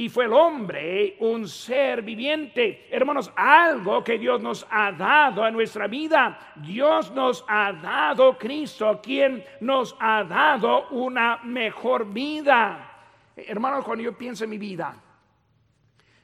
y 0.00 0.08
fue 0.08 0.24
el 0.24 0.32
hombre 0.32 1.14
un 1.18 1.46
ser 1.46 2.00
viviente. 2.00 2.86
Hermanos, 2.90 3.30
algo 3.36 4.02
que 4.02 4.16
Dios 4.18 4.40
nos 4.40 4.66
ha 4.70 4.92
dado 4.92 5.44
a 5.44 5.50
nuestra 5.50 5.88
vida. 5.88 6.54
Dios 6.56 7.10
nos 7.10 7.44
ha 7.46 7.70
dado 7.74 8.38
Cristo, 8.38 8.98
quien 9.02 9.44
nos 9.60 9.94
ha 10.00 10.24
dado 10.24 10.88
una 10.88 11.40
mejor 11.44 12.10
vida. 12.10 13.10
Hermanos, 13.36 13.84
cuando 13.84 14.02
yo 14.02 14.16
pienso 14.16 14.44
en 14.44 14.50
mi 14.50 14.56
vida 14.56 14.96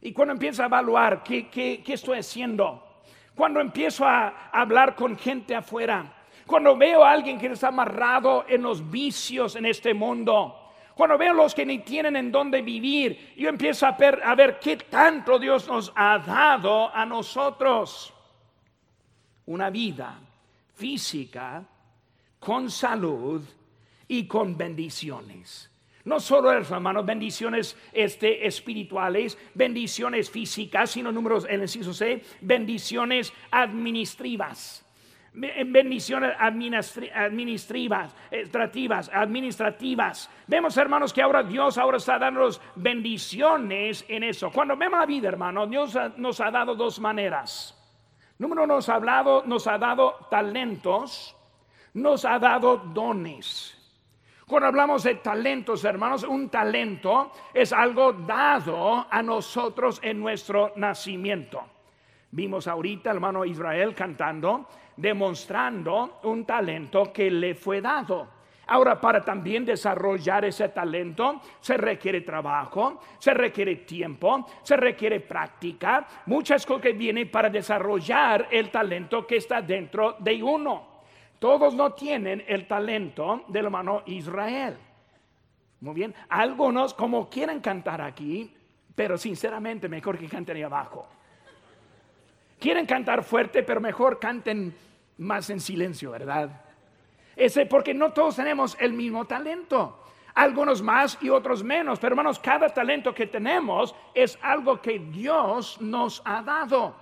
y 0.01 0.11
cuando 0.11 0.33
empiezo 0.33 0.63
a 0.63 0.67
evaluar 0.67 1.23
qué, 1.23 1.51
qué, 1.51 1.83
qué 1.85 1.93
estoy 1.93 2.21
haciendo, 2.21 3.03
cuando 3.35 3.61
empiezo 3.61 4.07
a 4.07 4.49
hablar 4.53 4.95
con 4.95 5.19
gente 5.19 5.55
afuera, 5.55 6.15
cuando 6.47 6.79
veo 6.79 7.05
a 7.05 7.11
alguien 7.11 7.39
que 7.39 7.49
está 7.49 7.69
amarrado 7.69 8.47
en 8.49 8.63
los 8.63 8.91
vicios 8.91 9.55
en 9.55 9.67
este 9.67 9.93
mundo, 9.93 10.66
cuando 10.97 11.19
veo 11.19 11.35
los 11.35 11.55
que 11.55 11.67
ni 11.67 11.81
tienen 11.81 12.17
en 12.17 12.33
dónde 12.33 12.63
vivir, 12.63 13.35
yo 13.37 13.51
empiezo 13.51 13.85
a 13.85 13.93
ver, 13.93 14.23
a 14.25 14.59
qué 14.59 14.79
tanto 14.79 15.39
Dios 15.39 15.69
nos 15.69 15.93
ha 15.95 16.19
dado 16.19 16.89
a 16.89 17.05
nosotros. 17.05 18.15
Una 19.45 19.69
vida 19.69 20.19
física, 20.75 21.63
con 22.41 22.71
salud 22.71 23.45
y 24.09 24.27
con 24.27 24.57
bendiciones. 24.57 25.71
No 26.07 26.19
solo 26.19 26.51
hermanos, 26.51 27.05
bendiciones 27.05 27.77
este, 27.93 28.47
espirituales, 28.47 29.37
bendiciones 29.53 30.31
físicas, 30.31 30.93
sino 30.93 31.13
números, 31.13 31.45
en 31.45 31.57
el 31.57 31.63
inciso 31.63 31.93
C, 31.93 32.25
bendiciones 32.41 33.35
administrativas 33.51 34.86
bendiciones 35.37 36.35
administrativas, 36.39 38.15
administrativas, 38.33 39.11
administrativas. 39.13 40.31
Vemos, 40.47 40.77
hermanos, 40.77 41.13
que 41.13 41.21
ahora 41.21 41.43
Dios 41.43 41.77
ahora 41.77 41.99
está 41.99 42.19
dando 42.19 42.49
bendiciones 42.75 44.05
en 44.09 44.25
eso. 44.25 44.51
Cuando 44.51 44.77
vemos 44.77 44.99
la 44.99 45.07
vida, 45.07 45.29
hermanos, 45.29 45.69
Dios 45.69 45.97
nos 46.17 46.41
ha 46.41 46.51
dado 46.51 46.75
dos 46.75 46.99
maneras. 46.99 47.75
Número 48.39 48.67
nos 48.67 48.89
ha 48.89 48.95
hablado, 48.95 49.43
nos 49.47 49.67
ha 49.67 49.77
dado 49.77 50.27
talentos, 50.31 51.37
nos 51.95 52.25
ha 52.25 52.39
dado 52.39 52.79
dones. 52.79 53.75
Cuando 54.47 54.69
hablamos 54.69 55.03
de 55.03 55.17
talentos, 55.17 55.85
hermanos, 55.85 56.23
un 56.23 56.49
talento 56.49 57.33
es 57.53 57.73
algo 57.73 58.13
dado 58.13 59.07
a 59.11 59.23
nosotros 59.23 59.99
en 60.03 60.21
nuestro 60.21 60.73
nacimiento. 60.77 61.63
Vimos 62.31 62.67
ahorita 62.69 63.11
hermano 63.11 63.45
Israel 63.45 63.95
cantando 63.95 64.69
demostrando 64.97 66.21
un 66.25 66.45
talento 66.45 67.13
que 67.13 67.31
le 67.31 67.55
fue 67.55 67.81
dado. 67.81 68.37
Ahora, 68.69 69.01
para 69.01 69.21
también 69.21 69.65
desarrollar 69.65 70.45
ese 70.45 70.69
talento 70.71 71.41
se 71.61 71.77
requiere 71.77 72.23
trabajo, 72.23 73.01
se 73.19 73.33
requiere 73.33 73.77
tiempo, 73.77 74.45
se 74.63 74.77
requiere 74.77 75.21
práctica, 75.21 76.05
muchas 76.27 76.67
cosas 76.67 76.83
que 76.83 76.93
vienen 76.93 77.31
para 77.31 77.49
desarrollar 77.49 78.49
el 78.51 78.71
talento 78.71 79.25
que 79.25 79.37
está 79.37 79.63
dentro 79.63 80.17
de 80.19 80.43
uno. 80.43 80.97
Todos 81.39 81.75
no 81.75 81.93
tienen 81.93 82.45
el 82.49 82.67
talento 82.67 83.45
del 83.47 83.67
hermano 83.67 84.03
Israel. 84.07 84.77
Muy 85.81 85.95
bien. 85.95 86.15
Algunos, 86.29 86.93
como 86.93 87.29
quieren 87.29 87.61
cantar 87.61 88.01
aquí, 88.01 88.53
pero 88.97 89.17
sinceramente 89.17 89.89
mejor 89.89 90.19
que 90.19 90.27
canten 90.27 90.57
ahí 90.57 90.63
abajo. 90.63 91.07
Quieren 92.59 92.87
cantar 92.87 93.23
fuerte, 93.23 93.63
pero 93.63 93.81
mejor 93.81 94.19
canten 94.19 94.75
más 95.19 95.51
en 95.51 95.61
silencio, 95.61 96.11
¿verdad? 96.11 96.51
Ese 97.35 97.67
porque 97.67 97.93
no 97.93 98.13
todos 98.13 98.37
tenemos 98.37 98.77
el 98.81 98.93
mismo 98.93 99.27
talento. 99.27 100.03
Algunos 100.35 100.83
más 100.83 101.19
y 101.21 101.31
otros 101.31 101.63
menos. 101.63 101.99
Pero 101.99 102.13
hermanos, 102.13 102.39
cada 102.39 102.69
talento 102.69 103.15
que 103.15 103.27
tenemos 103.27 103.95
es 104.15 104.39
algo 104.43 104.81
que 104.81 104.99
Dios 104.99 105.81
nos 105.81 106.23
ha 106.25 106.43
dado. 106.43 106.95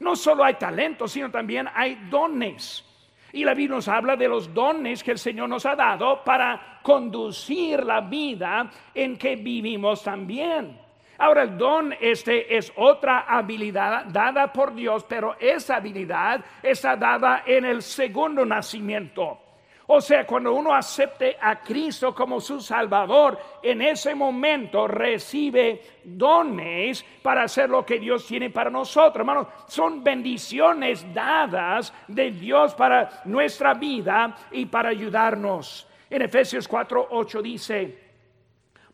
No 0.00 0.16
solo 0.16 0.44
hay 0.44 0.54
talento, 0.54 1.06
sino 1.06 1.30
también 1.30 1.68
hay 1.74 1.96
dones. 2.08 2.84
Y 3.32 3.44
la 3.44 3.54
Biblia 3.54 3.76
nos 3.76 3.88
habla 3.88 4.16
de 4.16 4.28
los 4.28 4.52
dones 4.52 5.04
que 5.04 5.12
el 5.12 5.18
Señor 5.18 5.48
nos 5.48 5.66
ha 5.66 5.76
dado 5.76 6.24
para 6.24 6.80
conducir 6.82 7.84
la 7.84 8.00
vida 8.00 8.70
en 8.94 9.16
que 9.16 9.36
vivimos 9.36 10.02
también. 10.02 10.89
Ahora 11.20 11.42
el 11.42 11.58
don 11.58 11.94
este 12.00 12.56
es 12.56 12.72
otra 12.76 13.26
habilidad 13.28 14.06
dada 14.06 14.50
por 14.50 14.74
Dios, 14.74 15.04
pero 15.06 15.36
esa 15.38 15.76
habilidad 15.76 16.42
está 16.62 16.96
dada 16.96 17.42
en 17.44 17.66
el 17.66 17.82
segundo 17.82 18.46
nacimiento. 18.46 19.38
O 19.88 20.00
sea, 20.00 20.26
cuando 20.26 20.54
uno 20.54 20.72
acepte 20.72 21.36
a 21.38 21.60
Cristo 21.60 22.14
como 22.14 22.40
su 22.40 22.58
Salvador, 22.58 23.38
en 23.62 23.82
ese 23.82 24.14
momento 24.14 24.88
recibe 24.88 25.82
dones 26.04 27.04
para 27.20 27.42
hacer 27.42 27.68
lo 27.68 27.84
que 27.84 27.98
Dios 27.98 28.26
tiene 28.26 28.48
para 28.48 28.70
nosotros. 28.70 29.16
Hermanos, 29.16 29.48
son 29.66 30.02
bendiciones 30.02 31.04
dadas 31.12 31.92
de 32.08 32.30
Dios 32.30 32.74
para 32.74 33.20
nuestra 33.26 33.74
vida 33.74 34.34
y 34.52 34.64
para 34.64 34.88
ayudarnos. 34.88 35.86
En 36.08 36.22
Efesios 36.22 36.66
4, 36.66 37.08
8 37.10 37.42
dice, 37.42 38.09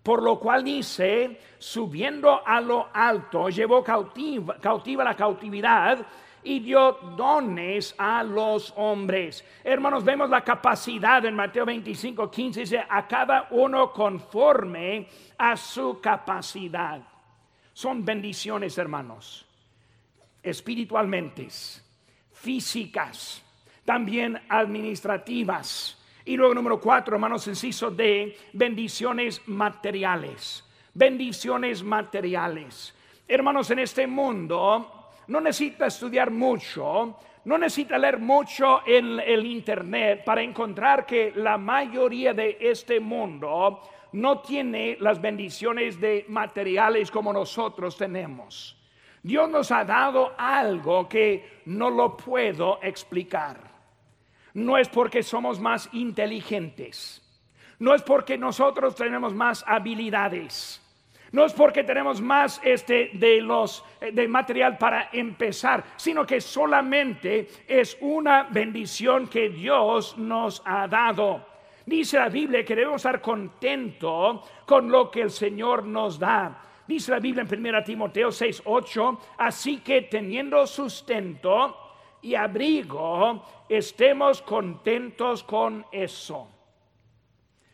por 0.06 0.22
lo 0.22 0.38
cual 0.38 0.62
dice, 0.62 1.40
subiendo 1.58 2.46
a 2.46 2.60
lo 2.60 2.90
alto, 2.92 3.48
llevó 3.48 3.82
cautiva, 3.82 4.54
la 5.02 5.16
cautividad 5.16 6.06
y 6.44 6.60
dio 6.60 6.92
dones 7.16 7.92
a 7.98 8.22
los 8.22 8.72
hombres. 8.76 9.44
Hermanos, 9.64 10.04
vemos 10.04 10.30
la 10.30 10.44
capacidad 10.44 11.24
en 11.24 11.34
Mateo 11.34 11.66
25, 11.66 12.30
15, 12.30 12.60
dice, 12.60 12.84
a 12.88 13.08
cada 13.08 13.48
uno 13.50 13.92
conforme 13.92 15.08
a 15.36 15.56
su 15.56 16.00
capacidad. 16.00 17.02
Son 17.72 18.04
bendiciones, 18.04 18.78
hermanos, 18.78 19.44
espiritualmente, 20.40 21.48
físicas, 22.30 23.42
también 23.84 24.40
administrativas. 24.48 26.00
Y 26.26 26.36
luego 26.36 26.54
número 26.54 26.80
cuatro, 26.80 27.14
hermanos, 27.14 27.46
inciso 27.46 27.88
de 27.88 28.36
bendiciones 28.52 29.40
materiales. 29.46 30.64
Bendiciones 30.92 31.84
materiales. 31.84 32.92
Hermanos, 33.28 33.70
en 33.70 33.78
este 33.78 34.08
mundo 34.08 35.10
no 35.28 35.40
necesita 35.40 35.86
estudiar 35.86 36.32
mucho, 36.32 37.16
no 37.44 37.58
necesita 37.58 37.96
leer 37.96 38.18
mucho 38.18 38.80
en 38.84 39.20
el 39.20 39.46
Internet 39.46 40.24
para 40.24 40.42
encontrar 40.42 41.06
que 41.06 41.32
la 41.36 41.58
mayoría 41.58 42.34
de 42.34 42.58
este 42.60 42.98
mundo 42.98 43.82
no 44.10 44.40
tiene 44.40 44.96
las 44.98 45.20
bendiciones 45.20 46.00
de 46.00 46.24
materiales 46.26 47.08
como 47.08 47.32
nosotros 47.32 47.96
tenemos. 47.96 48.76
Dios 49.22 49.48
nos 49.48 49.70
ha 49.70 49.84
dado 49.84 50.32
algo 50.36 51.08
que 51.08 51.60
no 51.66 51.88
lo 51.88 52.16
puedo 52.16 52.80
explicar. 52.82 53.65
No 54.56 54.76
es 54.76 54.88
porque 54.88 55.22
somos 55.22 55.60
más 55.60 55.88
inteligentes, 55.92 57.22
no 57.78 57.94
es 57.94 58.02
porque 58.02 58.36
nosotros 58.36 58.94
tenemos 58.94 59.34
más 59.34 59.62
habilidades 59.66 60.82
no 61.32 61.44
es 61.44 61.52
porque 61.52 61.84
tenemos 61.84 62.20
más 62.20 62.60
este 62.64 63.10
de 63.12 63.40
los 63.40 63.84
eh, 64.00 64.12
de 64.12 64.26
material 64.26 64.78
para 64.78 65.10
empezar, 65.12 65.84
sino 65.96 66.24
que 66.24 66.40
solamente 66.40 67.48
es 67.66 67.98
una 68.00 68.44
bendición 68.44 69.28
que 69.28 69.50
Dios 69.50 70.16
nos 70.16 70.62
ha 70.64 70.86
dado. 70.86 71.44
Dice 71.84 72.18
la 72.18 72.28
Biblia 72.28 72.64
que 72.64 72.74
debemos 72.74 73.00
estar 73.00 73.20
contentos 73.20 74.48
con 74.64 74.90
lo 74.90 75.10
que 75.10 75.22
el 75.22 75.30
Señor 75.30 75.84
nos 75.84 76.18
da. 76.18 76.62
Dice 76.86 77.10
la 77.10 77.18
Biblia 77.18 77.44
en 77.48 77.66
1 77.66 77.84
Timoteo 77.84 78.32
6, 78.32 78.62
8, 78.64 79.20
así 79.38 79.78
que 79.78 80.02
teniendo 80.02 80.66
sustento 80.66 81.85
y 82.22 82.34
abrigo, 82.34 83.44
estemos 83.68 84.42
contentos 84.42 85.42
con 85.42 85.84
eso. 85.92 86.48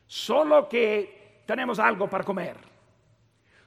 Solo 0.06 0.68
que 0.68 1.42
tenemos 1.46 1.78
algo 1.78 2.08
para 2.08 2.24
comer 2.24 2.72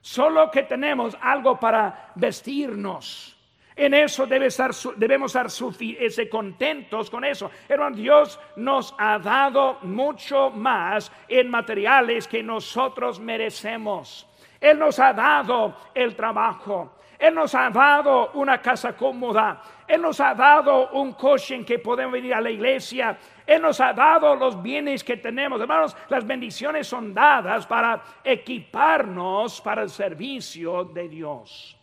Solo 0.06 0.52
que 0.52 0.62
tenemos 0.62 1.18
algo 1.20 1.60
para 1.60 2.12
vestirnos. 2.14 3.36
En 3.76 3.96
eso 3.96 4.28
debe 4.28 4.46
estar, 4.46 4.70
debemos 4.98 5.36
estar 5.36 6.30
contentos 6.30 7.10
con 7.10 7.26
eso. 7.26 7.50
Hermano, 7.68 7.96
Dios 7.96 8.40
nos 8.56 8.94
ha 9.00 9.18
dado 9.18 9.80
mucho 9.82 10.52
más 10.52 11.12
en 11.28 11.50
materiales 11.50 12.28
que 12.28 12.44
nosotros 12.44 13.20
merecemos. 13.20 14.28
Él 14.62 14.78
nos 14.78 15.00
ha 15.00 15.12
dado 15.12 15.76
el 15.96 16.16
trabajo. 16.16 17.00
Él 17.26 17.34
nos 17.34 17.56
ha 17.56 17.72
dado 17.72 18.34
una 18.34 18.62
casa 18.62 18.96
cómoda. 18.96 19.60
Él 19.88 20.00
nos 20.00 20.20
ha 20.20 20.36
dado 20.36 20.92
un 20.92 21.14
coche 21.14 21.56
en 21.56 21.66
que 21.66 21.80
podemos 21.80 22.14
venir 22.14 22.36
a 22.36 22.40
la 22.40 22.52
iglesia. 22.52 23.18
Él 23.48 23.64
nos 23.64 23.82
ha 23.82 23.94
dado 23.94 24.36
los 24.36 24.62
bienes 24.62 25.04
que 25.04 25.18
tenemos. 25.18 25.60
Hermanos, 25.60 25.98
las 26.08 26.24
bendiciones 26.24 26.86
son 26.86 27.16
dadas 27.16 27.66
para 27.66 28.04
equiparnos 28.24 29.60
para 29.60 29.82
el 29.82 29.90
servicio 29.90 30.84
de 30.84 31.10
Dios. 31.10 31.76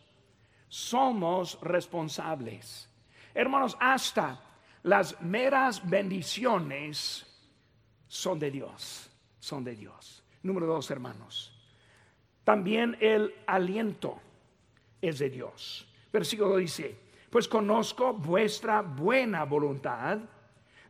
Somos 0.68 1.58
responsables. 1.60 2.88
Hermanos, 3.34 3.76
hasta 3.80 4.40
las 4.84 5.20
meras 5.22 5.82
bendiciones 5.90 7.26
son 8.06 8.38
de 8.38 8.48
Dios. 8.52 9.10
Son 9.40 9.64
de 9.64 9.74
Dios. 9.74 10.22
Número 10.44 10.66
dos, 10.66 10.88
hermanos. 10.92 11.52
También 12.44 12.96
el 13.00 13.34
aliento 13.48 14.20
es 15.02 15.18
de 15.18 15.28
Dios. 15.28 15.86
Versículo 16.12 16.56
dice, 16.56 16.96
pues 17.28 17.48
conozco 17.48 18.12
vuestra 18.12 18.80
buena 18.82 19.44
voluntad, 19.44 20.18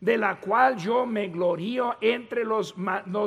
de 0.00 0.18
la 0.18 0.38
cual 0.38 0.76
yo 0.76 1.06
me 1.06 1.28
glorío 1.28 1.96
entre 2.00 2.44
los, 2.44 2.74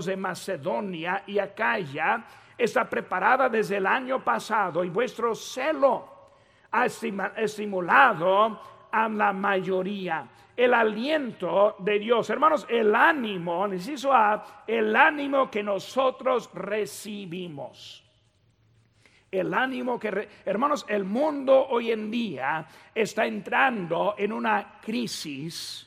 de 0.05 0.17
Macedonia 0.17 1.23
y 1.25 1.39
Acaya, 1.39 2.25
está 2.57 2.87
preparada 2.89 3.49
desde 3.49 3.77
el 3.77 3.87
año 3.87 4.23
pasado 4.23 4.83
y 4.83 4.89
vuestro 4.89 5.33
celo 5.33 6.13
ha 6.71 6.85
estimulado 6.85 8.59
a 8.91 9.07
la 9.07 9.31
mayoría. 9.31 10.27
El 10.55 10.73
aliento 10.73 11.77
de 11.79 11.99
Dios, 11.99 12.29
hermanos, 12.29 12.65
el 12.69 12.93
ánimo, 12.93 13.65
el 14.67 14.95
ánimo 14.95 15.49
que 15.49 15.63
nosotros 15.63 16.49
recibimos 16.53 18.04
el 19.37 19.53
ánimo 19.53 19.99
que, 19.99 20.29
hermanos, 20.45 20.85
el 20.87 21.03
mundo 21.03 21.67
hoy 21.67 21.91
en 21.91 22.09
día 22.09 22.65
está 22.93 23.25
entrando 23.25 24.15
en 24.17 24.31
una 24.31 24.79
crisis 24.81 25.85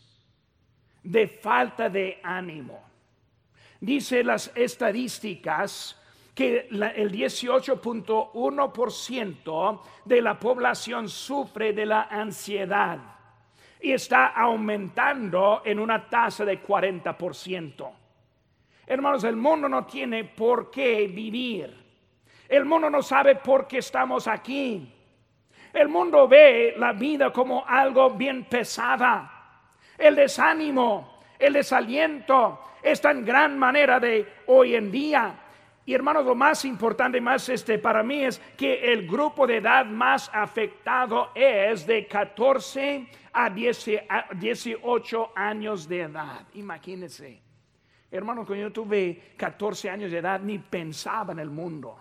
de 1.03 1.27
falta 1.29 1.89
de 1.89 2.21
ánimo. 2.23 2.83
Dice 3.81 4.23
las 4.25 4.53
estadísticas 4.55 5.99
que 6.35 6.69
el 6.71 7.11
18.1% 7.11 9.81
de 10.05 10.23
la 10.23 10.39
población 10.39 11.09
sufre 11.09 11.73
de 11.73 11.87
la 11.87 12.03
ansiedad 12.03 12.99
y 13.81 13.93
está 13.93 14.27
aumentando 14.29 15.63
en 15.65 15.79
una 15.79 16.09
tasa 16.09 16.45
de 16.45 16.63
40%. 16.63 17.91
Hermanos, 18.87 19.25
el 19.25 19.37
mundo 19.37 19.69
no 19.69 19.85
tiene 19.85 20.25
por 20.25 20.71
qué 20.71 21.07
vivir 21.09 21.88
el 22.49 22.65
mundo 22.65 22.89
no 22.89 23.03
sabe 23.03 23.37
por 23.37 23.69
qué 23.69 23.79
estamos 23.79 24.27
aquí. 24.27 24.95
El 25.73 25.89
mundo 25.89 26.27
ve 26.27 26.75
la 26.79 26.93
vida 26.93 27.31
como 27.31 27.65
algo 27.67 28.11
bien 28.11 28.45
pesada. 28.45 29.31
El 29.99 30.17
desánimo, 30.17 31.21
el 31.39 31.53
desaliento 31.53 32.61
es 32.83 33.01
tan 33.01 33.25
gran 33.25 33.59
manera 33.59 34.01
de 34.01 34.27
hoy 34.47 34.75
en 34.75 34.91
día. 34.91 35.35
Y 35.85 35.95
hermanos, 35.95 36.25
lo 36.25 36.35
más 36.35 36.65
importante 36.65 37.21
más 37.21 37.49
este 37.49 37.79
para 37.79 38.03
mí 38.03 38.25
es 38.25 38.39
que 38.57 38.93
el 38.93 39.07
grupo 39.07 39.47
de 39.47 39.57
edad 39.57 39.87
más 39.87 40.31
afectado 40.33 41.31
es 41.35 41.87
de 41.87 42.07
14 42.07 43.09
a 43.33 43.51
18 43.51 45.33
años 45.35 45.89
de 45.89 46.01
edad. 46.01 46.47
Imagínense. 46.55 47.41
Hermanos, 48.11 48.47
cuando 48.47 48.65
yo 48.65 48.73
tuve 48.73 49.35
14 49.37 49.91
años 49.91 50.11
de 50.11 50.19
edad 50.19 50.41
ni 50.41 50.59
pensaba 50.59 51.33
en 51.33 51.39
el 51.41 51.51
mundo. 51.51 51.99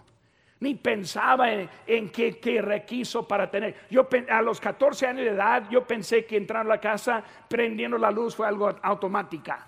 Ni 0.59 0.73
pensaba 0.75 1.51
en, 1.51 2.09
qué, 2.09 2.61
requiso 2.61 3.27
para 3.27 3.49
tener. 3.49 3.75
Yo 3.89 4.07
a 4.29 4.41
los 4.41 4.59
14 4.59 5.07
años 5.07 5.25
de 5.25 5.31
edad, 5.31 5.69
yo 5.69 5.85
pensé 5.85 6.25
que 6.25 6.37
entrar 6.37 6.65
a 6.65 6.69
la 6.69 6.79
casa 6.79 7.23
prendiendo 7.47 7.97
la 7.97 8.09
luz 8.09 8.35
fue 8.35 8.47
algo 8.47 8.73
automática. 8.81 9.67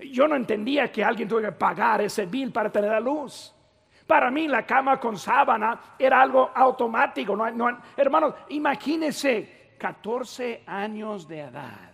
Yo 0.00 0.26
no 0.26 0.34
entendía 0.34 0.90
que 0.90 1.04
alguien 1.04 1.28
tuviera 1.28 1.50
que 1.50 1.58
pagar 1.58 2.00
ese 2.00 2.26
bill 2.26 2.50
para 2.50 2.70
tener 2.70 2.90
la 2.90 3.00
luz. 3.00 3.54
Para 4.06 4.30
mí 4.30 4.48
la 4.48 4.66
cama 4.66 4.98
con 4.98 5.16
sábana 5.16 5.80
era 5.98 6.20
algo 6.20 6.50
automático. 6.52 7.36
hermanos, 7.96 8.34
imagínense 8.48 9.74
14 9.78 10.64
años 10.66 11.28
de 11.28 11.40
edad 11.40 11.92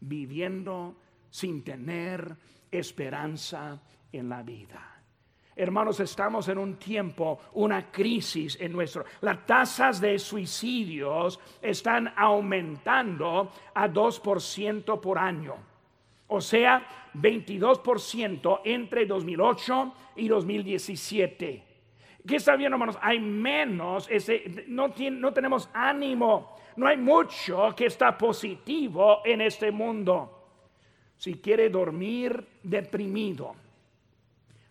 viviendo 0.00 0.96
sin 1.30 1.62
tener 1.62 2.36
esperanza 2.70 3.80
en 4.10 4.28
la 4.28 4.42
vida. 4.42 4.91
Hermanos, 5.54 6.00
estamos 6.00 6.48
en 6.48 6.56
un 6.56 6.76
tiempo, 6.76 7.38
una 7.52 7.90
crisis 7.90 8.56
en 8.58 8.72
nuestro. 8.72 9.04
Las 9.20 9.44
tasas 9.44 10.00
de 10.00 10.18
suicidios 10.18 11.38
están 11.60 12.12
aumentando 12.16 13.52
a 13.74 13.88
2% 13.88 15.00
por 15.00 15.18
año. 15.18 15.56
O 16.28 16.40
sea, 16.40 17.10
22% 17.14 18.60
entre 18.64 19.04
2008 19.04 19.94
y 20.16 20.28
2017. 20.28 21.64
¿Qué 22.26 22.36
está 22.36 22.56
viendo, 22.56 22.76
hermanos? 22.76 22.98
Hay 23.02 23.18
menos, 23.20 24.08
no, 24.68 24.94
no 25.10 25.32
tenemos 25.34 25.68
ánimo, 25.74 26.56
no 26.76 26.86
hay 26.86 26.96
mucho 26.96 27.74
que 27.76 27.86
está 27.86 28.16
positivo 28.16 29.20
en 29.24 29.42
este 29.42 29.70
mundo. 29.70 30.38
Si 31.18 31.34
quiere 31.34 31.68
dormir 31.68 32.46
deprimido, 32.62 33.54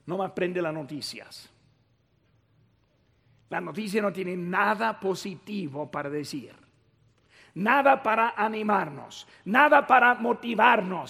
no 0.06 0.18
me 0.18 0.26
aprende 0.26 0.62
las 0.62 0.74
noticias. 0.74 1.50
La 3.50 3.60
noticia 3.60 4.02
no 4.02 4.14
tiene 4.14 4.36
nada 4.38 5.00
positivo 5.00 5.92
para 5.92 6.10
decir. 6.10 6.56
Nada 7.54 8.02
para 8.02 8.34
animarnos, 8.38 9.28
nada 9.44 9.86
para 9.86 10.16
motivarnos. 10.16 11.00